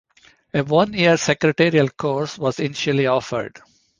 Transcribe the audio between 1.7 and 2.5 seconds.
course